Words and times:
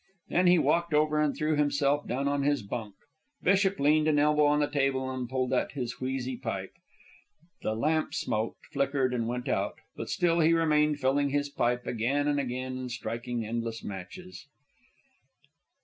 Then 0.29 0.47
he 0.47 0.57
walked 0.57 0.95
over 0.95 1.21
and 1.21 1.37
threw 1.37 1.55
himself 1.55 2.07
down 2.07 2.27
on 2.27 2.41
his 2.41 2.63
bunk. 2.63 2.95
Bishop 3.43 3.79
leaned 3.79 4.07
an 4.07 4.17
elbow 4.17 4.47
on 4.47 4.59
the 4.59 4.67
table 4.67 5.07
and 5.11 5.29
pulled 5.29 5.53
at 5.53 5.73
his 5.73 6.01
wheezy 6.01 6.37
pipe. 6.37 6.73
The 7.61 7.75
lamp 7.75 8.15
smoked, 8.15 8.65
flickered, 8.73 9.13
and 9.13 9.27
went 9.27 9.47
out; 9.47 9.75
but 9.95 10.09
still 10.09 10.39
he 10.39 10.53
remained, 10.53 10.99
filling 10.99 11.29
his 11.29 11.49
pipe 11.49 11.85
again 11.85 12.27
and 12.27 12.39
again 12.39 12.79
and 12.79 12.91
striking 12.91 13.45
endless 13.45 13.83
matches. 13.83 14.47